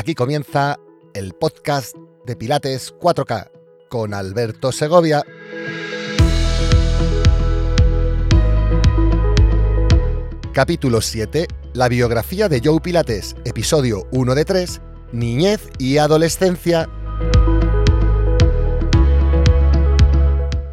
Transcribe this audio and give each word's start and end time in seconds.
Aquí 0.00 0.14
comienza 0.14 0.80
el 1.12 1.34
podcast 1.34 1.94
de 2.24 2.34
Pilates 2.34 2.94
4K 2.98 3.50
con 3.90 4.14
Alberto 4.14 4.72
Segovia. 4.72 5.22
Capítulo 10.54 11.02
7. 11.02 11.48
La 11.74 11.90
biografía 11.90 12.48
de 12.48 12.62
Joe 12.64 12.80
Pilates, 12.80 13.36
episodio 13.44 14.08
1 14.12 14.34
de 14.34 14.44
3, 14.46 14.80
Niñez 15.12 15.68
y 15.78 15.98
Adolescencia 15.98 16.88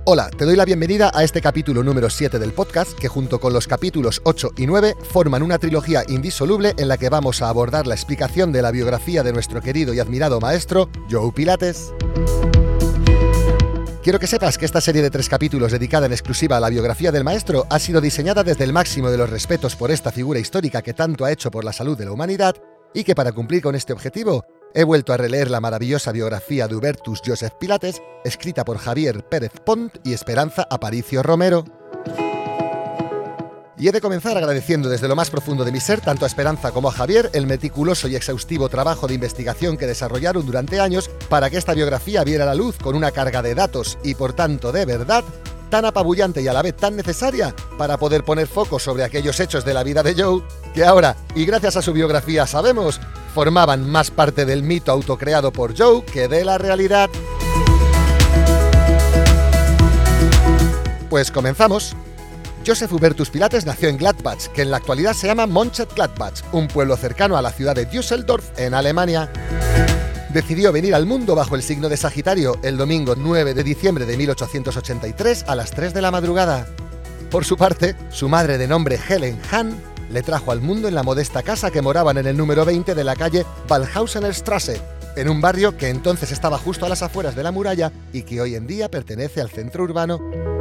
Hola, 0.09 0.29
te 0.29 0.45
doy 0.45 0.55
la 0.55 0.63
bienvenida 0.63 1.11
a 1.13 1.25
este 1.25 1.41
capítulo 1.41 1.83
número 1.83 2.09
7 2.09 2.39
del 2.39 2.53
podcast 2.53 2.97
que 2.97 3.09
junto 3.09 3.41
con 3.41 3.51
los 3.51 3.67
capítulos 3.67 4.21
8 4.23 4.51
y 4.55 4.65
9 4.65 4.95
forman 5.01 5.43
una 5.43 5.59
trilogía 5.59 6.05
indisoluble 6.07 6.73
en 6.77 6.87
la 6.87 6.95
que 6.95 7.09
vamos 7.09 7.41
a 7.41 7.49
abordar 7.49 7.87
la 7.87 7.95
explicación 7.95 8.53
de 8.53 8.61
la 8.61 8.71
biografía 8.71 9.21
de 9.21 9.33
nuestro 9.33 9.59
querido 9.59 9.93
y 9.93 9.99
admirado 9.99 10.39
maestro, 10.39 10.89
Joe 11.11 11.33
Pilates. 11.33 11.91
Quiero 14.01 14.17
que 14.17 14.27
sepas 14.27 14.57
que 14.57 14.63
esta 14.63 14.79
serie 14.79 15.01
de 15.01 15.09
tres 15.09 15.27
capítulos 15.27 15.73
dedicada 15.73 16.05
en 16.05 16.13
exclusiva 16.13 16.55
a 16.55 16.61
la 16.61 16.69
biografía 16.69 17.11
del 17.11 17.25
maestro 17.25 17.67
ha 17.69 17.77
sido 17.77 17.99
diseñada 17.99 18.45
desde 18.45 18.63
el 18.63 18.71
máximo 18.71 19.11
de 19.11 19.17
los 19.17 19.29
respetos 19.29 19.75
por 19.75 19.91
esta 19.91 20.13
figura 20.13 20.39
histórica 20.39 20.81
que 20.81 20.93
tanto 20.93 21.25
ha 21.25 21.33
hecho 21.33 21.51
por 21.51 21.65
la 21.65 21.73
salud 21.73 21.97
de 21.97 22.05
la 22.05 22.13
humanidad 22.13 22.55
y 22.93 23.03
que 23.03 23.13
para 23.13 23.33
cumplir 23.33 23.61
con 23.61 23.75
este 23.75 23.91
objetivo 23.91 24.45
He 24.79 24.83
vuelto 24.83 25.11
a 25.11 25.17
releer 25.17 25.49
la 25.49 25.59
maravillosa 25.59 26.11
biografía 26.11 26.67
de 26.67 26.75
Hubertus 26.75 27.23
Joseph 27.25 27.53
Pilates, 27.59 27.99
escrita 28.23 28.63
por 28.63 28.77
Javier 28.77 29.27
Pérez 29.27 29.53
Pont 29.65 29.97
y 30.03 30.13
Esperanza 30.13 30.67
Aparicio 30.69 31.23
Romero. 31.23 31.65
Y 33.75 33.87
he 33.87 33.91
de 33.91 34.01
comenzar 34.01 34.37
agradeciendo 34.37 34.87
desde 34.87 35.07
lo 35.07 35.15
más 35.15 35.31
profundo 35.31 35.65
de 35.65 35.71
mi 35.71 35.79
ser 35.79 36.01
tanto 36.01 36.25
a 36.25 36.27
Esperanza 36.27 36.69
como 36.69 36.89
a 36.89 36.91
Javier 36.91 37.31
el 37.33 37.47
meticuloso 37.47 38.07
y 38.07 38.15
exhaustivo 38.15 38.69
trabajo 38.69 39.07
de 39.07 39.15
investigación 39.15 39.77
que 39.77 39.87
desarrollaron 39.87 40.45
durante 40.45 40.79
años 40.79 41.09
para 41.27 41.49
que 41.49 41.57
esta 41.57 41.73
biografía 41.73 42.23
viera 42.23 42.45
la 42.45 42.53
luz 42.53 42.77
con 42.77 42.95
una 42.95 43.09
carga 43.09 43.41
de 43.41 43.55
datos 43.55 43.97
y 44.03 44.13
por 44.13 44.33
tanto 44.33 44.71
de 44.71 44.85
verdad 44.85 45.23
tan 45.71 45.85
apabullante 45.85 46.43
y 46.43 46.47
a 46.47 46.53
la 46.53 46.61
vez 46.61 46.75
tan 46.77 46.95
necesaria 46.95 47.55
para 47.79 47.97
poder 47.97 48.23
poner 48.23 48.45
foco 48.45 48.77
sobre 48.77 49.03
aquellos 49.03 49.39
hechos 49.39 49.65
de 49.65 49.73
la 49.73 49.83
vida 49.83 50.03
de 50.03 50.13
Joe 50.13 50.43
que 50.75 50.85
ahora, 50.85 51.15
y 51.33 51.45
gracias 51.45 51.77
a 51.77 51.81
su 51.81 51.93
biografía 51.93 52.45
sabemos, 52.45 53.01
formaban 53.37 53.87
más 53.87 54.09
parte 54.09 54.45
del 54.45 54.63
mito 54.63 54.91
autocreado 54.91 55.51
por 55.51 55.77
Joe 55.77 56.03
que 56.03 56.27
de 56.27 56.43
la 56.43 56.57
realidad. 56.57 57.07
Pues 61.07 61.29
comenzamos. 61.29 61.95
Joseph 62.65 62.91
Hubertus 62.91 63.29
Pilates 63.29 63.67
nació 63.67 63.89
en 63.89 63.97
Gladbach, 63.97 64.47
que 64.55 64.63
en 64.63 64.71
la 64.71 64.77
actualidad 64.77 65.13
se 65.13 65.27
llama 65.27 65.45
Mönchengladbach, 65.45 66.51
un 66.51 66.67
pueblo 66.67 66.97
cercano 66.97 67.37
a 67.37 67.43
la 67.43 67.51
ciudad 67.51 67.75
de 67.75 67.85
Düsseldorf, 67.85 68.57
en 68.57 68.73
Alemania. 68.73 69.31
Decidió 70.33 70.71
venir 70.71 70.95
al 70.95 71.05
mundo 71.05 71.35
bajo 71.35 71.53
el 71.53 71.61
signo 71.61 71.89
de 71.89 71.97
Sagitario 71.97 72.57
el 72.63 72.75
domingo 72.75 73.13
9 73.15 73.53
de 73.53 73.63
diciembre 73.63 74.07
de 74.07 74.17
1883 74.17 75.45
a 75.47 75.53
las 75.53 75.69
3 75.69 75.93
de 75.93 76.01
la 76.01 76.09
madrugada. 76.09 76.65
Por 77.29 77.45
su 77.45 77.55
parte, 77.55 77.95
su 78.09 78.29
madre 78.29 78.57
de 78.57 78.67
nombre 78.67 78.97
Helen 79.07 79.39
Hahn 79.51 79.79
le 80.09 80.23
trajo 80.23 80.51
al 80.51 80.61
mundo 80.61 80.87
en 80.87 80.95
la 80.95 81.03
modesta 81.03 81.43
casa 81.43 81.71
que 81.71 81.81
moraban 81.81 82.17
en 82.17 82.27
el 82.27 82.37
número 82.37 82.65
20 82.65 82.95
de 82.95 83.03
la 83.03 83.15
calle 83.15 83.45
Waldhausener 83.69 84.33
Straße, 84.33 84.81
en 85.15 85.29
un 85.29 85.41
barrio 85.41 85.77
que 85.77 85.89
entonces 85.89 86.31
estaba 86.31 86.57
justo 86.57 86.85
a 86.85 86.89
las 86.89 87.01
afueras 87.01 87.35
de 87.35 87.43
la 87.43 87.51
muralla 87.51 87.91
y 88.13 88.23
que 88.23 88.41
hoy 88.41 88.55
en 88.55 88.67
día 88.67 88.89
pertenece 88.89 89.41
al 89.41 89.49
centro 89.49 89.83
urbano. 89.83 90.56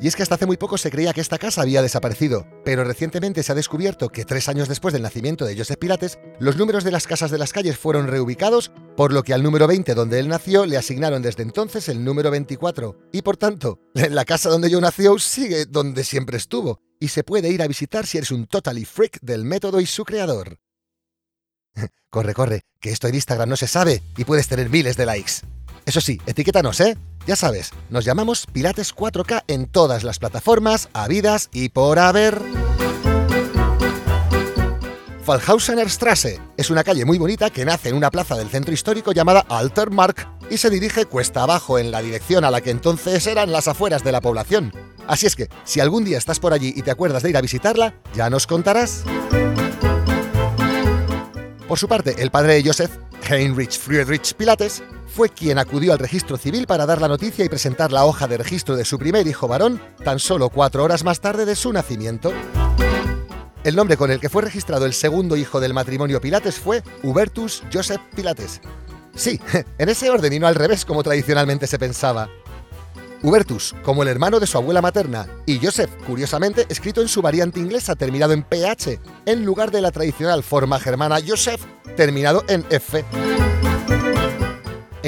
Y 0.00 0.06
es 0.06 0.14
que 0.14 0.22
hasta 0.22 0.36
hace 0.36 0.46
muy 0.46 0.56
poco 0.56 0.78
se 0.78 0.90
creía 0.90 1.12
que 1.12 1.20
esta 1.20 1.38
casa 1.38 1.62
había 1.62 1.82
desaparecido, 1.82 2.46
pero 2.64 2.84
recientemente 2.84 3.42
se 3.42 3.50
ha 3.50 3.56
descubierto 3.56 4.10
que 4.10 4.24
tres 4.24 4.48
años 4.48 4.68
después 4.68 4.92
del 4.92 5.02
nacimiento 5.02 5.44
de 5.44 5.56
Joseph 5.56 5.78
Pilates, 5.78 6.18
los 6.38 6.56
números 6.56 6.84
de 6.84 6.92
las 6.92 7.08
casas 7.08 7.32
de 7.32 7.38
las 7.38 7.52
calles 7.52 7.76
fueron 7.76 8.06
reubicados, 8.06 8.70
por 8.96 9.12
lo 9.12 9.24
que 9.24 9.34
al 9.34 9.42
número 9.42 9.66
20 9.66 9.94
donde 9.94 10.20
él 10.20 10.28
nació 10.28 10.66
le 10.66 10.76
asignaron 10.76 11.20
desde 11.20 11.42
entonces 11.42 11.88
el 11.88 12.04
número 12.04 12.30
24. 12.30 12.96
Y 13.12 13.22
por 13.22 13.36
tanto, 13.36 13.80
la 13.94 14.24
casa 14.24 14.50
donde 14.50 14.70
yo 14.70 14.80
nació 14.80 15.18
sigue 15.18 15.66
donde 15.66 16.04
siempre 16.04 16.36
estuvo, 16.36 16.80
y 17.00 17.08
se 17.08 17.24
puede 17.24 17.50
ir 17.50 17.62
a 17.62 17.66
visitar 17.66 18.06
si 18.06 18.18
eres 18.18 18.30
un 18.30 18.46
totally 18.46 18.84
freak 18.84 19.18
del 19.20 19.44
método 19.44 19.80
y 19.80 19.86
su 19.86 20.04
creador. 20.04 20.60
corre, 22.10 22.34
corre, 22.34 22.62
que 22.80 22.90
esto 22.90 23.08
en 23.08 23.16
Instagram 23.16 23.48
no 23.48 23.56
se 23.56 23.66
sabe 23.66 24.02
y 24.16 24.24
puedes 24.24 24.46
tener 24.46 24.70
miles 24.70 24.96
de 24.96 25.06
likes. 25.06 25.32
Eso 25.84 26.00
sí, 26.00 26.20
etiquétanos, 26.26 26.80
¿eh? 26.80 26.96
Ya 27.28 27.36
sabes, 27.36 27.72
nos 27.90 28.06
llamamos 28.06 28.46
Pilates 28.46 28.96
4K 28.96 29.44
en 29.48 29.66
todas 29.66 30.02
las 30.02 30.18
plataformas, 30.18 30.88
habidas 30.94 31.50
y 31.52 31.68
por 31.68 31.98
haber. 31.98 32.40
Fallhausener 35.24 35.90
Straße 35.90 36.40
es 36.56 36.70
una 36.70 36.84
calle 36.84 37.04
muy 37.04 37.18
bonita 37.18 37.50
que 37.50 37.66
nace 37.66 37.90
en 37.90 37.96
una 37.96 38.10
plaza 38.10 38.34
del 38.34 38.48
centro 38.48 38.72
histórico 38.72 39.12
llamada 39.12 39.44
Altermark 39.50 40.26
y 40.48 40.56
se 40.56 40.70
dirige 40.70 41.04
cuesta 41.04 41.42
abajo 41.42 41.78
en 41.78 41.90
la 41.90 42.00
dirección 42.00 42.46
a 42.46 42.50
la 42.50 42.62
que 42.62 42.70
entonces 42.70 43.26
eran 43.26 43.52
las 43.52 43.68
afueras 43.68 44.02
de 44.02 44.12
la 44.12 44.22
población. 44.22 44.72
Así 45.06 45.26
es 45.26 45.36
que, 45.36 45.50
si 45.64 45.80
algún 45.80 46.04
día 46.04 46.16
estás 46.16 46.40
por 46.40 46.54
allí 46.54 46.72
y 46.74 46.80
te 46.80 46.90
acuerdas 46.90 47.22
de 47.22 47.28
ir 47.28 47.36
a 47.36 47.42
visitarla, 47.42 47.92
ya 48.14 48.30
nos 48.30 48.46
contarás. 48.46 49.04
Por 51.68 51.78
su 51.78 51.88
parte, 51.88 52.14
el 52.22 52.30
padre 52.30 52.54
de 52.54 52.64
Joseph, 52.64 52.92
Heinrich 53.28 53.78
Friedrich 53.78 54.32
Pilates, 54.32 54.82
fue 55.08 55.30
quien 55.30 55.58
acudió 55.58 55.92
al 55.92 55.98
registro 55.98 56.36
civil 56.36 56.66
para 56.66 56.86
dar 56.86 57.00
la 57.00 57.08
noticia 57.08 57.44
y 57.44 57.48
presentar 57.48 57.90
la 57.90 58.04
hoja 58.04 58.28
de 58.28 58.38
registro 58.38 58.76
de 58.76 58.84
su 58.84 58.98
primer 58.98 59.26
hijo 59.26 59.48
varón 59.48 59.80
tan 60.04 60.18
solo 60.18 60.50
cuatro 60.50 60.84
horas 60.84 61.04
más 61.04 61.20
tarde 61.20 61.44
de 61.44 61.56
su 61.56 61.72
nacimiento. 61.72 62.32
El 63.64 63.74
nombre 63.74 63.96
con 63.96 64.10
el 64.10 64.20
que 64.20 64.28
fue 64.28 64.42
registrado 64.42 64.86
el 64.86 64.94
segundo 64.94 65.36
hijo 65.36 65.60
del 65.60 65.74
matrimonio 65.74 66.20
Pilates 66.20 66.58
fue 66.60 66.82
Hubertus 67.02 67.62
Joseph 67.72 68.00
Pilates. 68.14 68.60
Sí, 69.14 69.40
en 69.78 69.88
ese 69.88 70.10
orden 70.10 70.32
y 70.32 70.38
no 70.38 70.46
al 70.46 70.54
revés 70.54 70.84
como 70.84 71.02
tradicionalmente 71.02 71.66
se 71.66 71.78
pensaba. 71.78 72.28
Hubertus, 73.20 73.74
como 73.82 74.02
el 74.02 74.08
hermano 74.08 74.38
de 74.38 74.46
su 74.46 74.56
abuela 74.58 74.80
materna, 74.80 75.26
y 75.44 75.58
Joseph, 75.58 75.90
curiosamente, 76.06 76.66
escrito 76.68 77.02
en 77.02 77.08
su 77.08 77.20
variante 77.20 77.58
inglesa 77.58 77.96
terminado 77.96 78.32
en 78.32 78.44
PH, 78.44 79.00
en 79.26 79.44
lugar 79.44 79.72
de 79.72 79.80
la 79.80 79.90
tradicional 79.90 80.44
forma 80.44 80.78
germana 80.78 81.18
Joseph, 81.26 81.62
terminado 81.96 82.44
en 82.46 82.64
F. 82.70 83.04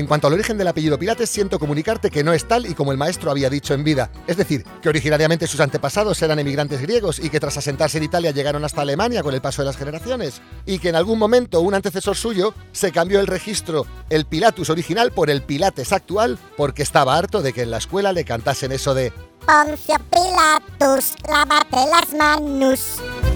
En 0.00 0.06
cuanto 0.06 0.28
al 0.28 0.33
origen 0.33 0.56
del 0.56 0.66
apellido 0.66 0.99
Pilates, 0.99 1.28
siento 1.28 1.59
comunicarte 1.59 2.11
que 2.11 2.25
no 2.25 2.33
es 2.33 2.49
tal 2.49 2.65
y 2.65 2.72
como 2.72 2.91
el 2.91 2.97
maestro 2.97 3.31
había 3.31 3.50
dicho 3.50 3.75
en 3.75 3.84
vida. 3.84 4.11
Es 4.27 4.38
decir, 4.38 4.65
que 4.81 4.88
originariamente 4.88 5.47
sus 5.47 5.61
antepasados 5.61 6.22
eran 6.22 6.38
emigrantes 6.38 6.81
griegos 6.81 7.19
y 7.19 7.28
que 7.28 7.38
tras 7.38 7.59
asentarse 7.59 7.99
en 7.99 8.05
Italia 8.05 8.31
llegaron 8.31 8.65
hasta 8.65 8.81
Alemania 8.81 9.22
con 9.22 9.34
el 9.34 9.43
paso 9.43 9.61
de 9.61 9.66
las 9.66 9.77
generaciones. 9.77 10.41
Y 10.65 10.78
que 10.78 10.88
en 10.88 10.97
algún 10.97 11.19
momento 11.19 11.61
un 11.61 11.75
antecesor 11.75 12.16
suyo 12.16 12.55
se 12.72 12.93
cambió 12.93 13.21
el 13.21 13.27
registro, 13.27 13.87
el 14.09 14.25
Pilatus 14.25 14.71
original, 14.71 15.12
por 15.12 15.28
el 15.28 15.43
Pilates 15.43 15.93
actual, 15.93 16.38
porque 16.56 16.82
estaba 16.82 17.19
harto 17.19 17.43
de 17.43 17.53
que 17.53 17.61
en 17.61 17.71
la 17.71 17.77
escuela 17.77 18.15
le 18.15 18.25
cantasen 18.25 18.72
eso 18.72 18.94
de 18.94 19.12
Poncio 19.44 19.97
Pilatus, 20.11 21.15
lávate 21.28 21.77
las 21.91 22.15
manos. 22.15 23.30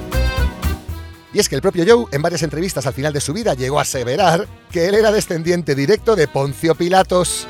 Y 1.34 1.40
es 1.40 1.48
que 1.48 1.56
el 1.56 1.62
propio 1.62 1.84
Joe, 1.86 2.06
en 2.12 2.22
varias 2.22 2.44
entrevistas 2.44 2.86
al 2.86 2.94
final 2.94 3.12
de 3.12 3.20
su 3.20 3.32
vida, 3.32 3.54
llegó 3.54 3.80
a 3.80 3.82
aseverar 3.82 4.46
que 4.70 4.86
él 4.86 4.94
era 4.94 5.10
descendiente 5.10 5.74
directo 5.74 6.14
de 6.14 6.28
Poncio 6.28 6.76
Pilatos. 6.76 7.48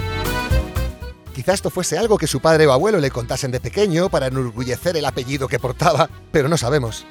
Quizá 1.35 1.53
esto 1.53 1.69
fuese 1.69 1.99
algo 1.99 2.17
que 2.17 2.27
su 2.27 2.41
padre 2.41 2.67
o 2.67 2.73
abuelo 2.73 2.99
le 2.99 3.11
contasen 3.11 3.51
de 3.51 3.61
pequeño 3.61 4.09
para 4.09 4.29
enorgullecer 4.29 4.97
el 4.97 5.05
apellido 5.05 5.49
que 5.49 5.59
portaba, 5.59 6.09
pero 6.33 6.49
no 6.49 6.57
sabemos. 6.57 7.05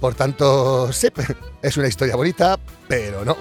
Por 0.00 0.16
tanto, 0.16 0.92
sí, 0.92 1.08
es 1.62 1.76
una 1.76 1.86
historia 1.86 2.16
bonita, 2.16 2.58
pero 2.88 3.24
no. 3.24 3.36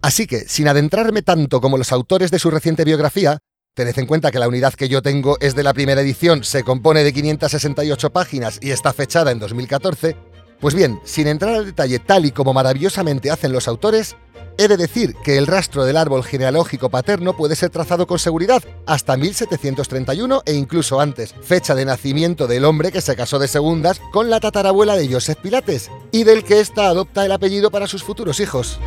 Así 0.00 0.26
que, 0.26 0.48
sin 0.48 0.66
adentrarme 0.66 1.20
tanto 1.20 1.60
como 1.60 1.76
los 1.76 1.92
autores 1.92 2.30
de 2.30 2.38
su 2.38 2.50
reciente 2.50 2.84
biografía, 2.84 3.38
Tened 3.74 3.98
en 3.98 4.04
cuenta 4.04 4.30
que 4.30 4.38
la 4.38 4.48
unidad 4.48 4.74
que 4.74 4.90
yo 4.90 5.00
tengo 5.00 5.38
es 5.40 5.54
de 5.54 5.62
la 5.62 5.72
primera 5.72 6.02
edición, 6.02 6.44
se 6.44 6.62
compone 6.62 7.02
de 7.02 7.12
568 7.14 8.10
páginas 8.10 8.58
y 8.60 8.70
está 8.70 8.92
fechada 8.92 9.30
en 9.30 9.38
2014. 9.38 10.14
Pues 10.60 10.74
bien, 10.74 11.00
sin 11.04 11.26
entrar 11.26 11.54
al 11.54 11.64
detalle 11.64 11.98
tal 11.98 12.26
y 12.26 12.32
como 12.32 12.52
maravillosamente 12.52 13.30
hacen 13.30 13.50
los 13.50 13.68
autores, 13.68 14.14
he 14.58 14.68
de 14.68 14.76
decir 14.76 15.14
que 15.24 15.38
el 15.38 15.46
rastro 15.46 15.86
del 15.86 15.96
árbol 15.96 16.22
genealógico 16.22 16.90
paterno 16.90 17.34
puede 17.34 17.56
ser 17.56 17.70
trazado 17.70 18.06
con 18.06 18.18
seguridad 18.18 18.62
hasta 18.84 19.16
1731 19.16 20.42
e 20.44 20.52
incluso 20.52 21.00
antes, 21.00 21.34
fecha 21.40 21.74
de 21.74 21.86
nacimiento 21.86 22.46
del 22.46 22.66
hombre 22.66 22.92
que 22.92 23.00
se 23.00 23.16
casó 23.16 23.38
de 23.38 23.48
segundas 23.48 24.02
con 24.12 24.28
la 24.28 24.38
tatarabuela 24.38 24.96
de 24.96 25.10
Joseph 25.10 25.38
Pilates 25.38 25.90
y 26.10 26.24
del 26.24 26.44
que 26.44 26.60
ésta 26.60 26.88
adopta 26.88 27.24
el 27.24 27.32
apellido 27.32 27.70
para 27.70 27.86
sus 27.86 28.04
futuros 28.04 28.38
hijos. 28.38 28.78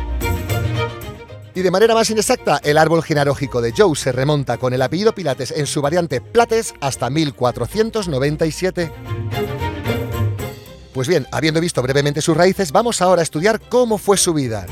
Y 1.56 1.62
de 1.62 1.70
manera 1.70 1.94
más 1.94 2.10
inexacta, 2.10 2.60
el 2.62 2.76
árbol 2.76 3.02
genealógico 3.02 3.62
de 3.62 3.72
Joe 3.74 3.96
se 3.96 4.12
remonta 4.12 4.58
con 4.58 4.74
el 4.74 4.82
apellido 4.82 5.14
Pilates 5.14 5.52
en 5.52 5.66
su 5.66 5.80
variante 5.80 6.20
Plates 6.20 6.74
hasta 6.82 7.08
1497. 7.08 8.92
Pues 10.92 11.08
bien, 11.08 11.26
habiendo 11.32 11.62
visto 11.62 11.80
brevemente 11.80 12.20
sus 12.20 12.36
raíces, 12.36 12.72
vamos 12.72 13.00
ahora 13.00 13.20
a 13.20 13.22
estudiar 13.22 13.58
cómo 13.70 13.96
fue 13.96 14.18
su 14.18 14.34
vida. 14.34 14.66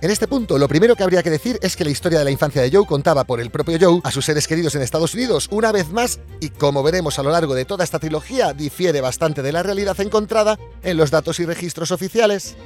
En 0.00 0.12
este 0.12 0.28
punto, 0.28 0.56
lo 0.56 0.68
primero 0.68 0.94
que 0.94 1.02
habría 1.02 1.24
que 1.24 1.30
decir 1.30 1.58
es 1.62 1.74
que 1.74 1.82
la 1.82 1.90
historia 1.90 2.20
de 2.20 2.24
la 2.24 2.30
infancia 2.30 2.62
de 2.62 2.70
Joe 2.70 2.86
contaba 2.86 3.24
por 3.24 3.40
el 3.40 3.50
propio 3.50 3.78
Joe 3.80 4.00
a 4.04 4.12
sus 4.12 4.24
seres 4.24 4.46
queridos 4.46 4.76
en 4.76 4.82
Estados 4.82 5.14
Unidos 5.14 5.48
una 5.50 5.72
vez 5.72 5.90
más 5.90 6.20
y 6.38 6.50
como 6.50 6.84
veremos 6.84 7.18
a 7.18 7.24
lo 7.24 7.30
largo 7.30 7.56
de 7.56 7.64
toda 7.64 7.82
esta 7.82 7.98
trilogía 7.98 8.52
difiere 8.52 9.00
bastante 9.00 9.42
de 9.42 9.50
la 9.50 9.64
realidad 9.64 10.00
encontrada 10.00 10.60
en 10.84 10.96
los 10.96 11.10
datos 11.10 11.40
y 11.40 11.44
registros 11.44 11.90
oficiales. 11.90 12.56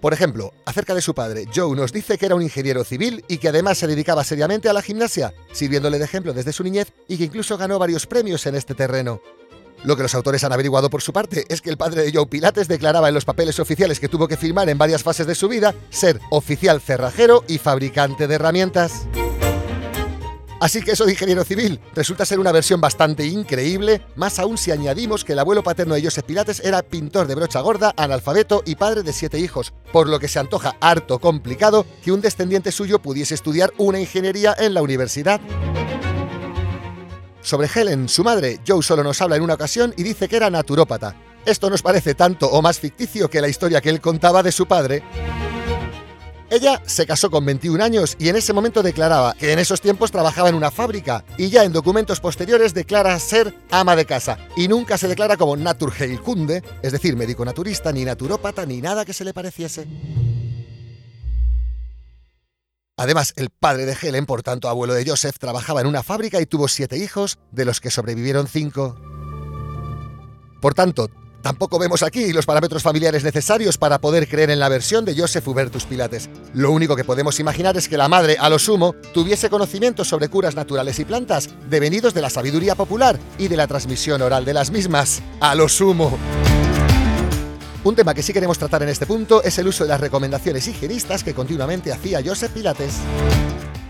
Por 0.00 0.14
ejemplo, 0.14 0.54
acerca 0.64 0.94
de 0.94 1.02
su 1.02 1.14
padre, 1.14 1.44
Joe 1.54 1.76
nos 1.76 1.92
dice 1.92 2.16
que 2.16 2.26
era 2.26 2.34
un 2.34 2.42
ingeniero 2.42 2.84
civil 2.84 3.22
y 3.28 3.36
que 3.38 3.48
además 3.48 3.78
se 3.78 3.86
dedicaba 3.86 4.24
seriamente 4.24 4.68
a 4.68 4.72
la 4.72 4.80
gimnasia, 4.80 5.34
sirviéndole 5.52 5.98
de 5.98 6.04
ejemplo 6.04 6.32
desde 6.32 6.52
su 6.52 6.64
niñez 6.64 6.92
y 7.06 7.18
que 7.18 7.24
incluso 7.24 7.58
ganó 7.58 7.78
varios 7.78 8.06
premios 8.06 8.46
en 8.46 8.54
este 8.54 8.74
terreno. 8.74 9.20
Lo 9.84 9.96
que 9.96 10.02
los 10.02 10.14
autores 10.14 10.44
han 10.44 10.52
averiguado 10.52 10.90
por 10.90 11.02
su 11.02 11.12
parte 11.12 11.44
es 11.48 11.60
que 11.60 11.70
el 11.70 11.76
padre 11.76 12.02
de 12.02 12.12
Joe 12.12 12.26
Pilates 12.26 12.68
declaraba 12.68 13.08
en 13.08 13.14
los 13.14 13.24
papeles 13.24 13.58
oficiales 13.60 14.00
que 14.00 14.08
tuvo 14.08 14.28
que 14.28 14.36
firmar 14.36 14.68
en 14.68 14.78
varias 14.78 15.02
fases 15.02 15.26
de 15.26 15.34
su 15.34 15.48
vida 15.48 15.74
ser 15.90 16.18
oficial 16.30 16.80
cerrajero 16.80 17.44
y 17.46 17.58
fabricante 17.58 18.26
de 18.26 18.34
herramientas. 18.34 19.06
Así 20.60 20.82
que 20.82 20.92
eso 20.92 21.06
de 21.06 21.12
ingeniero 21.12 21.42
civil 21.42 21.80
resulta 21.94 22.26
ser 22.26 22.38
una 22.38 22.52
versión 22.52 22.82
bastante 22.82 23.24
increíble, 23.26 24.02
más 24.14 24.38
aún 24.38 24.58
si 24.58 24.70
añadimos 24.70 25.24
que 25.24 25.32
el 25.32 25.38
abuelo 25.38 25.62
paterno 25.62 25.94
de 25.94 26.02
Joseph 26.02 26.26
Pilates 26.26 26.60
era 26.60 26.82
pintor 26.82 27.26
de 27.26 27.34
brocha 27.34 27.60
gorda, 27.60 27.94
analfabeto 27.96 28.62
y 28.66 28.74
padre 28.74 29.02
de 29.02 29.14
siete 29.14 29.38
hijos, 29.38 29.72
por 29.90 30.06
lo 30.06 30.20
que 30.20 30.28
se 30.28 30.38
antoja 30.38 30.76
harto 30.80 31.18
complicado 31.18 31.86
que 32.04 32.12
un 32.12 32.20
descendiente 32.20 32.72
suyo 32.72 33.00
pudiese 33.00 33.34
estudiar 33.34 33.72
una 33.78 34.00
ingeniería 34.00 34.54
en 34.58 34.74
la 34.74 34.82
universidad. 34.82 35.40
Sobre 37.40 37.68
Helen, 37.74 38.10
su 38.10 38.22
madre, 38.22 38.60
Joe 38.66 38.82
solo 38.82 39.02
nos 39.02 39.20
habla 39.22 39.36
en 39.36 39.42
una 39.42 39.54
ocasión 39.54 39.94
y 39.96 40.02
dice 40.02 40.28
que 40.28 40.36
era 40.36 40.50
naturópata. 40.50 41.16
Esto 41.46 41.70
nos 41.70 41.80
parece 41.80 42.14
tanto 42.14 42.46
o 42.50 42.60
más 42.60 42.78
ficticio 42.78 43.30
que 43.30 43.40
la 43.40 43.48
historia 43.48 43.80
que 43.80 43.88
él 43.88 44.02
contaba 44.02 44.42
de 44.42 44.52
su 44.52 44.66
padre. 44.66 45.02
Ella 46.50 46.82
se 46.84 47.06
casó 47.06 47.30
con 47.30 47.46
21 47.46 47.82
años 47.82 48.16
y 48.18 48.28
en 48.28 48.34
ese 48.34 48.52
momento 48.52 48.82
declaraba 48.82 49.34
que 49.34 49.52
en 49.52 49.60
esos 49.60 49.80
tiempos 49.80 50.10
trabajaba 50.10 50.48
en 50.48 50.56
una 50.56 50.72
fábrica 50.72 51.24
y 51.38 51.48
ya 51.48 51.62
en 51.62 51.72
documentos 51.72 52.18
posteriores 52.18 52.74
declara 52.74 53.16
ser 53.20 53.54
ama 53.70 53.94
de 53.94 54.04
casa 54.04 54.36
y 54.56 54.66
nunca 54.66 54.98
se 54.98 55.06
declara 55.06 55.36
como 55.36 55.56
Naturheilkunde, 55.56 56.64
es 56.82 56.90
decir, 56.90 57.14
médico 57.14 57.44
naturista, 57.44 57.92
ni 57.92 58.04
naturópata, 58.04 58.66
ni 58.66 58.80
nada 58.80 59.04
que 59.04 59.12
se 59.12 59.24
le 59.24 59.32
pareciese. 59.32 59.86
Además, 62.96 63.32
el 63.36 63.50
padre 63.50 63.86
de 63.86 63.96
Helen, 64.02 64.26
por 64.26 64.42
tanto 64.42 64.68
abuelo 64.68 64.92
de 64.92 65.08
Joseph, 65.08 65.38
trabajaba 65.38 65.80
en 65.80 65.86
una 65.86 66.02
fábrica 66.02 66.40
y 66.40 66.46
tuvo 66.46 66.66
siete 66.66 66.98
hijos, 66.98 67.38
de 67.52 67.64
los 67.64 67.80
que 67.80 67.90
sobrevivieron 67.90 68.48
cinco. 68.48 68.96
Por 70.60 70.74
tanto, 70.74 71.08
Tampoco 71.42 71.78
vemos 71.78 72.02
aquí 72.02 72.32
los 72.32 72.44
parámetros 72.44 72.82
familiares 72.82 73.24
necesarios 73.24 73.78
para 73.78 73.98
poder 73.98 74.28
creer 74.28 74.50
en 74.50 74.60
la 74.60 74.68
versión 74.68 75.06
de 75.06 75.18
Joseph 75.18 75.46
Hubertus 75.48 75.84
Pilates. 75.84 76.28
Lo 76.52 76.70
único 76.70 76.96
que 76.96 77.04
podemos 77.04 77.40
imaginar 77.40 77.76
es 77.78 77.88
que 77.88 77.96
la 77.96 78.08
madre, 78.08 78.36
a 78.38 78.50
lo 78.50 78.58
sumo, 78.58 78.94
tuviese 79.14 79.48
conocimientos 79.48 80.08
sobre 80.08 80.28
curas 80.28 80.54
naturales 80.54 80.98
y 80.98 81.06
plantas, 81.06 81.48
devenidos 81.70 82.12
de 82.12 82.20
la 82.20 82.30
sabiduría 82.30 82.74
popular 82.74 83.18
y 83.38 83.48
de 83.48 83.56
la 83.56 83.66
transmisión 83.66 84.20
oral 84.20 84.44
de 84.44 84.54
las 84.54 84.70
mismas. 84.70 85.22
A 85.40 85.54
lo 85.54 85.68
sumo. 85.68 86.18
Un 87.82 87.96
tema 87.96 88.12
que 88.12 88.22
sí 88.22 88.34
queremos 88.34 88.58
tratar 88.58 88.82
en 88.82 88.90
este 88.90 89.06
punto 89.06 89.42
es 89.42 89.58
el 89.58 89.66
uso 89.66 89.84
de 89.84 89.88
las 89.88 90.00
recomendaciones 90.00 90.68
higienistas 90.68 91.24
que 91.24 91.32
continuamente 91.32 91.90
hacía 91.90 92.20
Joseph 92.22 92.52
Pilates. 92.52 92.96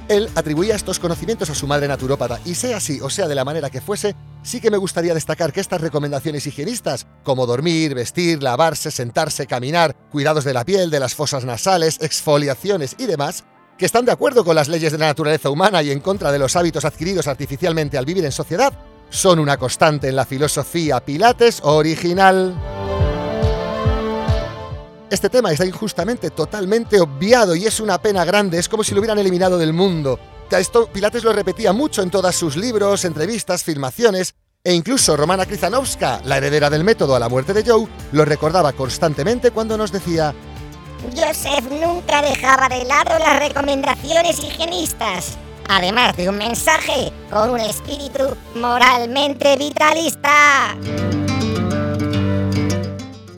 Él 0.08 0.28
atribuía 0.36 0.76
estos 0.76 1.00
conocimientos 1.00 1.50
a 1.50 1.54
su 1.56 1.66
madre 1.66 1.88
naturópata, 1.88 2.40
y 2.44 2.54
sea 2.54 2.76
así 2.76 3.00
o 3.00 3.10
sea 3.10 3.26
de 3.26 3.34
la 3.34 3.44
manera 3.44 3.70
que 3.70 3.80
fuese, 3.80 4.14
sí 4.42 4.60
que 4.60 4.70
me 4.70 4.76
gustaría 4.76 5.14
destacar 5.14 5.52
que 5.52 5.60
estas 5.60 5.80
recomendaciones 5.80 6.46
higienistas, 6.46 7.06
como 7.22 7.46
dormir, 7.46 7.94
vestir, 7.94 8.42
lavarse, 8.42 8.90
sentarse, 8.90 9.46
caminar, 9.46 9.94
cuidados 10.10 10.44
de 10.44 10.54
la 10.54 10.64
piel, 10.64 10.90
de 10.90 11.00
las 11.00 11.14
fosas 11.14 11.44
nasales, 11.44 11.98
exfoliaciones 12.00 12.96
y 12.98 13.06
demás, 13.06 13.44
que 13.78 13.86
están 13.86 14.04
de 14.04 14.12
acuerdo 14.12 14.44
con 14.44 14.56
las 14.56 14.68
leyes 14.68 14.92
de 14.92 14.98
la 14.98 15.06
naturaleza 15.06 15.50
humana 15.50 15.82
y 15.82 15.90
en 15.90 16.00
contra 16.00 16.30
de 16.32 16.38
los 16.38 16.54
hábitos 16.56 16.84
adquiridos 16.84 17.26
artificialmente 17.26 17.96
al 17.96 18.04
vivir 18.04 18.24
en 18.24 18.32
sociedad, 18.32 18.72
son 19.08 19.38
una 19.38 19.56
constante 19.56 20.08
en 20.08 20.16
la 20.16 20.26
filosofía 20.26 21.00
Pilates 21.00 21.60
original. 21.64 22.54
Este 25.10 25.28
tema 25.28 25.50
está 25.50 25.66
injustamente 25.66 26.30
totalmente 26.30 27.00
obviado 27.00 27.56
y 27.56 27.66
es 27.66 27.80
una 27.80 28.00
pena 28.00 28.24
grande, 28.24 28.58
es 28.58 28.68
como 28.68 28.84
si 28.84 28.94
lo 28.94 29.00
hubieran 29.00 29.18
eliminado 29.18 29.58
del 29.58 29.72
mundo. 29.72 30.20
Esto 30.58 30.88
Pilates 30.92 31.24
lo 31.24 31.32
repetía 31.32 31.72
mucho 31.72 32.02
en 32.02 32.10
todos 32.10 32.34
sus 32.34 32.56
libros, 32.56 33.04
entrevistas, 33.04 33.62
filmaciones, 33.62 34.34
e 34.62 34.74
incluso 34.74 35.16
Romana 35.16 35.46
Krizanovska, 35.46 36.20
la 36.24 36.36
heredera 36.36 36.68
del 36.68 36.84
método 36.84 37.14
a 37.14 37.18
la 37.18 37.28
muerte 37.30 37.54
de 37.54 37.64
Joe, 37.64 37.86
lo 38.12 38.24
recordaba 38.24 38.72
constantemente 38.72 39.52
cuando 39.52 39.78
nos 39.78 39.90
decía 39.90 40.34
Joseph 41.16 41.64
nunca 41.70 42.20
dejaba 42.20 42.68
de 42.68 42.84
lado 42.84 43.18
las 43.18 43.38
recomendaciones 43.38 44.38
higienistas, 44.38 45.38
además 45.68 46.14
de 46.16 46.28
un 46.28 46.36
mensaje 46.36 47.10
con 47.30 47.50
un 47.50 47.60
espíritu 47.60 48.36
moralmente 48.54 49.56
vitalista. 49.56 50.76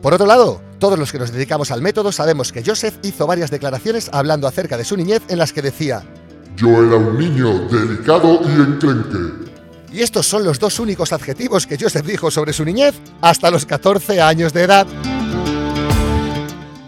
Por 0.03 0.15
otro 0.15 0.26
lado, 0.26 0.61
todos 0.81 0.99
los 0.99 1.12
que 1.12 1.20
nos 1.20 1.31
dedicamos 1.31 1.70
al 1.70 1.81
método 1.81 2.11
sabemos 2.11 2.50
que 2.50 2.65
Joseph 2.65 2.97
hizo 3.05 3.29
varias 3.29 3.53
declaraciones 3.53 4.11
hablando 4.12 4.49
acerca 4.49 4.76
de 4.76 4.85
su 4.85 4.97
niñez 4.97 5.23
en 5.29 5.38
las 5.38 5.53
que 5.53 5.62
decía, 5.62 6.03
Yo 6.56 6.69
era 6.69 6.96
un 6.96 7.19
niño 7.19 7.66
delicado 7.69 8.40
y 8.44 8.60
enclenque. 8.60 9.50
Y 9.93 10.00
estos 10.00 10.26
son 10.26 10.44
los 10.44 10.58
dos 10.58 10.78
únicos 10.78 11.12
adjetivos 11.12 11.66
que 11.66 11.76
Joseph 11.78 12.06
dijo 12.06 12.31
sobre 12.31 12.52
su 12.52 12.64
niñez 12.64 12.94
hasta 13.20 13.50
los 13.50 13.66
14 13.66 14.20
años 14.20 14.52
de 14.52 14.62
edad. 14.62 14.87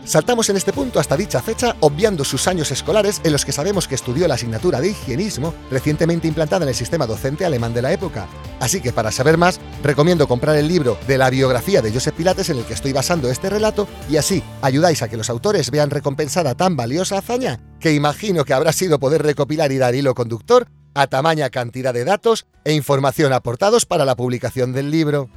Saltamos 0.04 0.50
en 0.50 0.56
este 0.56 0.74
punto 0.74 1.00
hasta 1.00 1.16
dicha 1.16 1.40
fecha, 1.40 1.76
obviando 1.80 2.24
sus 2.24 2.46
años 2.46 2.70
escolares 2.70 3.22
en 3.24 3.32
los 3.32 3.46
que 3.46 3.52
sabemos 3.52 3.88
que 3.88 3.94
estudió 3.94 4.28
la 4.28 4.34
asignatura 4.34 4.80
de 4.80 4.90
higienismo 4.90 5.54
recientemente 5.70 6.28
implantada 6.28 6.64
en 6.64 6.68
el 6.68 6.74
sistema 6.74 7.06
docente 7.06 7.46
alemán 7.46 7.72
de 7.72 7.80
la 7.80 7.92
época. 7.92 8.28
Así 8.60 8.82
que 8.82 8.92
para 8.92 9.10
saber 9.10 9.38
más, 9.38 9.58
recomiendo 9.82 10.28
comprar 10.28 10.56
el 10.56 10.68
libro 10.68 10.98
de 11.08 11.16
la 11.16 11.30
biografía 11.30 11.80
de 11.80 11.90
Joseph 11.90 12.14
Pilates 12.14 12.50
en 12.50 12.58
el 12.58 12.64
que 12.64 12.74
estoy 12.74 12.92
basando 12.92 13.30
este 13.30 13.48
relato 13.48 13.88
y 14.10 14.18
así 14.18 14.42
ayudáis 14.60 15.00
a 15.00 15.08
que 15.08 15.16
los 15.16 15.30
autores 15.30 15.70
vean 15.70 15.88
recompensada 15.88 16.54
tan 16.54 16.76
valiosa 16.76 17.18
hazaña 17.18 17.60
que 17.80 17.92
imagino 17.92 18.44
que 18.44 18.54
habrá 18.54 18.72
sido 18.72 18.98
poder 18.98 19.22
recopilar 19.22 19.72
y 19.72 19.78
dar 19.78 19.94
hilo 19.94 20.14
conductor 20.14 20.68
a 20.94 21.06
tamaña 21.06 21.50
cantidad 21.50 21.92
de 21.92 22.04
datos 22.04 22.46
e 22.64 22.72
información 22.72 23.32
aportados 23.32 23.84
para 23.84 24.04
la 24.04 24.16
publicación 24.16 24.72
del 24.72 24.90
libro. 24.90 25.28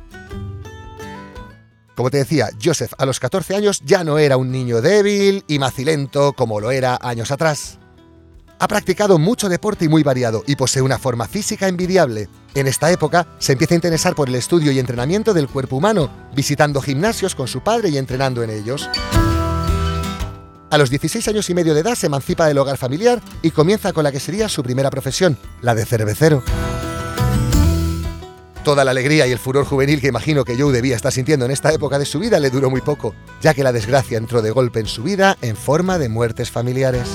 Como 1.97 2.11
te 2.11 2.17
decía, 2.17 2.49
Joseph 2.63 2.93
a 2.99 3.07
los 3.07 3.19
14 3.19 3.55
años 3.55 3.81
ya 3.83 4.03
no 4.03 4.19
era 4.19 4.37
un 4.37 4.51
niño 4.51 4.81
débil 4.81 5.43
y 5.47 5.57
macilento 5.57 6.33
como 6.33 6.59
lo 6.59 6.69
era 6.69 6.99
años 7.01 7.31
atrás. 7.31 7.79
Ha 8.59 8.67
practicado 8.67 9.17
mucho 9.17 9.49
deporte 9.49 9.85
y 9.85 9.87
muy 9.89 10.03
variado 10.03 10.43
y 10.45 10.57
posee 10.57 10.83
una 10.83 10.99
forma 10.99 11.27
física 11.27 11.67
envidiable. 11.67 12.29
En 12.53 12.67
esta 12.67 12.91
época 12.91 13.25
se 13.39 13.53
empieza 13.53 13.73
a 13.73 13.77
interesar 13.81 14.13
por 14.13 14.29
el 14.29 14.35
estudio 14.35 14.71
y 14.71 14.77
entrenamiento 14.77 15.33
del 15.33 15.47
cuerpo 15.47 15.77
humano, 15.77 16.11
visitando 16.35 16.81
gimnasios 16.81 17.33
con 17.33 17.47
su 17.47 17.61
padre 17.61 17.89
y 17.89 17.97
entrenando 17.97 18.43
en 18.43 18.51
ellos. 18.51 18.87
A 20.69 20.77
los 20.77 20.91
16 20.91 21.27
años 21.29 21.49
y 21.49 21.55
medio 21.55 21.73
de 21.73 21.79
edad 21.79 21.95
se 21.95 22.05
emancipa 22.05 22.45
del 22.45 22.59
hogar 22.59 22.77
familiar 22.77 23.23
y 23.41 23.49
comienza 23.49 23.91
con 23.91 24.03
la 24.03 24.11
que 24.11 24.19
sería 24.19 24.49
su 24.49 24.61
primera 24.61 24.91
profesión, 24.91 25.35
la 25.61 25.73
de 25.73 25.83
cervecero. 25.83 26.43
Toda 28.67 28.83
la 28.83 28.91
alegría 28.91 29.25
y 29.25 29.31
el 29.31 29.39
furor 29.39 29.63
juvenil 29.63 30.01
que 30.01 30.07
imagino 30.07 30.43
que 30.43 30.57
Joe 30.57 30.73
debía 30.73 30.97
estar 30.97 31.13
sintiendo 31.13 31.45
en 31.45 31.51
esta 31.51 31.71
época 31.71 31.99
de 31.99 32.05
su 32.05 32.19
vida 32.19 32.37
le 32.37 32.49
duró 32.49 32.69
muy 32.69 32.81
poco, 32.81 33.15
ya 33.41 33.53
que 33.53 33.63
la 33.63 33.71
desgracia 33.71 34.17
entró 34.17 34.41
de 34.41 34.51
golpe 34.51 34.81
en 34.81 34.87
su 34.87 35.03
vida 35.03 35.37
en 35.41 35.55
forma 35.55 35.97
de 35.97 36.09
muertes 36.09 36.51
familiares. 36.51 37.07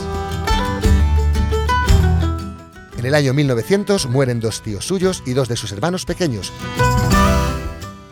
En 2.96 3.04
el 3.04 3.14
año 3.14 3.34
1900 3.34 4.06
mueren 4.06 4.40
dos 4.40 4.62
tíos 4.62 4.86
suyos 4.86 5.22
y 5.26 5.34
dos 5.34 5.50
de 5.50 5.56
sus 5.56 5.70
hermanos 5.72 6.06
pequeños. 6.06 6.50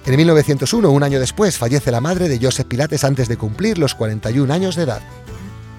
En 0.05 0.17
1901, 0.17 0.91
un 0.91 1.03
año 1.03 1.19
después, 1.19 1.57
fallece 1.57 1.91
la 1.91 2.03
madre 2.03 2.29
de 2.29 2.39
Joseph 2.39 2.67
Pilates 2.67 3.05
antes 3.05 3.27
de 3.27 3.39
cumplir 3.39 3.79
los 3.79 3.95
41 3.95 4.53
años 4.53 4.77
de 4.77 4.83
edad 4.83 5.01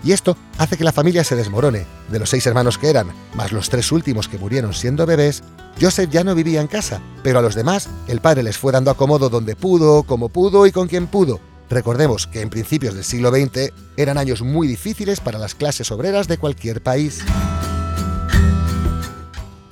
y 0.04 0.12
esto 0.12 0.38
hace 0.58 0.78
que 0.78 0.84
la 0.84 0.92
familia 0.92 1.24
se 1.24 1.36
desmorone. 1.36 1.86
De 2.10 2.20
los 2.20 2.30
seis 2.30 2.46
hermanos 2.48 2.78
que 2.78 2.90
eran, 2.90 3.08
más 3.36 3.52
los 3.52 3.70
tres 3.70 3.92
últimos 3.92 4.28
que 4.28 4.38
murieron 4.38 4.74
siendo 4.74 5.06
bebés, 5.06 5.44
Joseph 5.80 6.10
ya 6.10 6.24
no 6.24 6.36
vivía 6.36 6.62
en 6.62 6.68
casa, 6.68 7.02
pero 7.24 7.40
a 7.40 7.42
los 7.42 7.56
demás 7.56 7.90
el 8.08 8.22
padre 8.22 8.44
les 8.44 8.58
fue 8.58 8.72
dando 8.72 8.92
acomodo 8.92 9.30
donde 9.30 9.56
pudo, 9.56 10.04
como 10.04 10.30
pudo 10.30 10.66
y 10.66 10.72
con 10.72 10.88
quien 10.88 11.08
pudo. 11.08 11.40
Recordemos 11.70 12.28
que 12.28 12.42
en 12.42 12.50
principios 12.50 12.96
del 12.96 13.06
siglo 13.06 13.32
XX 13.32 13.72
eran 13.96 14.18
años 14.18 14.42
muy 14.42 14.68
difíciles 14.68 15.22
para 15.22 15.40
las 15.40 15.56
clases 15.56 15.90
obreras 15.92 16.28
de 16.28 16.38
cualquier 16.38 16.84
país. 16.84 17.22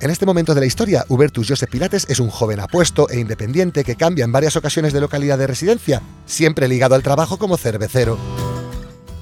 En 0.00 0.08
este 0.08 0.24
momento 0.24 0.54
de 0.54 0.60
la 0.60 0.66
historia, 0.66 1.04
Hubertus 1.08 1.48
Joseph 1.48 1.68
Pilates 1.68 2.06
es 2.08 2.20
un 2.20 2.30
joven 2.30 2.58
apuesto 2.58 3.10
e 3.10 3.20
independiente 3.20 3.84
que 3.84 3.96
cambia 3.96 4.24
en 4.24 4.32
varias 4.32 4.56
ocasiones 4.56 4.94
de 4.94 5.00
localidad 5.02 5.36
de 5.36 5.46
residencia, 5.46 6.00
siempre 6.24 6.68
ligado 6.68 6.94
al 6.94 7.02
trabajo 7.02 7.36
como 7.38 7.58
cervecero. 7.58 8.16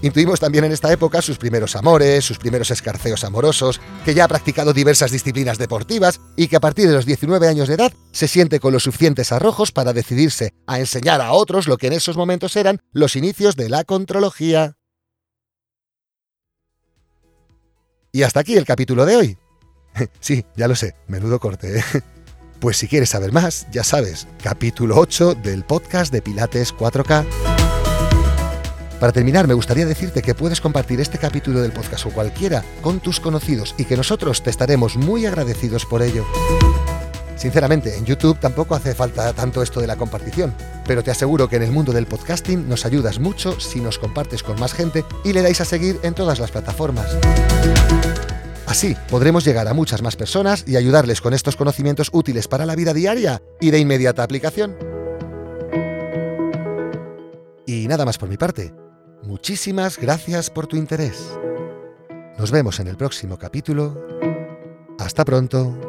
Intuimos 0.01 0.39
también 0.39 0.65
en 0.65 0.73
esta 0.73 0.93
época 0.93 1.21
sus 1.21 1.39
primeros 1.39 1.75
amores, 1.75 2.25
sus 2.25 2.39
primeros 2.39 2.71
escarceos 2.71 3.25
amorosos, 3.25 3.81
que 4.05 4.15
ya 4.15 4.25
ha 4.25 4.29
practicado 4.29 4.73
diversas 4.73 5.11
disciplinas 5.11 5.59
deportivas 5.59 6.21
y 6.37 6.47
que 6.47 6.57
a 6.57 6.61
partir 6.61 6.87
de 6.87 6.95
los 6.95 7.05
19 7.05 7.49
años 7.49 7.67
de 7.67 7.75
edad 7.75 7.93
se 8.13 8.29
siente 8.29 8.61
con 8.61 8.73
los 8.73 8.85
suficientes 8.85 9.33
arrojos 9.33 9.73
para 9.73 9.93
decidirse 9.93 10.55
a 10.67 10.79
enseñar 10.79 11.21
a 11.21 11.33
otros 11.33 11.67
lo 11.67 11.79
que 11.79 11.89
en 11.89 11.95
esos 11.95 12.17
momentos 12.17 12.55
eran 12.55 12.81
los 12.93 13.17
inicios 13.17 13.57
de 13.57 13.69
la 13.69 13.83
contrología. 13.83 14.77
Y 18.13 18.23
hasta 18.23 18.41
aquí 18.41 18.57
el 18.57 18.65
capítulo 18.65 19.05
de 19.05 19.17
hoy. 19.17 19.39
sí, 20.21 20.45
ya 20.57 20.69
lo 20.69 20.77
sé, 20.77 20.95
menudo 21.09 21.41
corte. 21.41 21.79
¿eh? 21.79 21.83
Pues 22.61 22.77
si 22.77 22.89
quieres 22.89 23.11
saber 23.11 23.31
más, 23.31 23.69
ya 23.71 23.85
sabes, 23.85 24.27
capítulo 24.43 24.97
8 24.99 25.37
del 25.37 25.63
podcast 25.63 26.13
de 26.13 26.23
Pilates 26.23 26.75
4K. 26.75 27.48
Para 29.01 29.13
terminar, 29.13 29.47
me 29.47 29.55
gustaría 29.55 29.87
decirte 29.87 30.23
que 30.23 30.35
puedes 30.35 30.61
compartir 30.61 31.01
este 31.01 31.19
capítulo 31.19 31.61
del 31.61 31.71
podcast 31.71 32.07
o 32.07 32.11
cualquiera 32.11 32.65
con 32.83 32.99
tus 32.99 33.21
conocidos 33.21 33.77
y 33.79 33.85
que 33.85 33.97
nosotros 33.97 34.43
te 34.43 34.51
estaremos 34.51 34.97
muy 34.97 35.25
agradecidos 35.25 35.87
por 35.87 36.03
ello. 36.03 36.27
Sinceramente, 37.37 37.97
en 37.97 38.05
YouTube 38.05 38.41
tampoco 38.41 38.75
hace 38.75 38.97
falta 38.97 39.33
tanto 39.33 39.63
esto 39.63 39.81
de 39.81 39.87
la 39.87 39.95
compartición, 39.95 40.53
pero 40.85 41.05
te 41.05 41.13
aseguro 41.13 41.49
que 41.49 41.55
en 41.55 41.63
el 41.63 41.71
mundo 41.71 41.93
del 41.93 42.07
podcasting 42.07 42.69
nos 42.69 42.85
ayudas 42.85 43.21
mucho 43.21 43.61
si 43.61 43.81
nos 43.81 44.01
compartes 44.01 44.43
con 44.43 44.59
más 44.59 44.73
gente 44.73 45.05
y 45.25 45.33
le 45.33 45.43
dais 45.43 45.61
a 45.61 45.65
seguir 45.65 46.01
en 46.03 46.15
todas 46.15 46.41
las 46.41 46.51
plataformas. 46.51 47.07
Así 48.67 48.97
podremos 49.09 49.45
llegar 49.45 49.69
a 49.69 49.75
muchas 49.75 50.03
más 50.03 50.17
personas 50.17 50.65
y 50.67 50.75
ayudarles 50.75 51.21
con 51.21 51.35
estos 51.35 51.55
conocimientos 51.55 52.09
útiles 52.13 52.49
para 52.49 52.67
la 52.67 52.75
vida 52.75 52.93
diaria 52.93 53.41
y 53.61 53.71
de 53.71 53.79
inmediata 53.79 54.25
aplicación. 54.25 54.77
Y 57.65 57.87
nada 57.87 58.05
más 58.05 58.19
por 58.19 58.29
mi 58.29 58.37
parte. 58.37 58.73
Muchísimas 59.23 59.99
gracias 59.99 60.51
por 60.51 60.67
tu 60.67 60.77
interés. 60.77 61.39
Nos 62.39 62.51
vemos 62.51 62.81
en 62.81 62.89
el 62.89 62.97
próximo 62.97 63.37
capítulo. 63.37 64.07
Hasta 64.99 65.25
pronto. 65.25 65.88